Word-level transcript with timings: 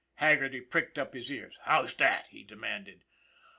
Haggerty 0.15 0.61
pricked 0.61 0.97
up 0.97 1.13
his 1.13 1.31
ears." 1.31 1.59
How's 1.65 1.93
that?" 1.97 2.25
he 2.31 2.43
demanded. 2.43 3.03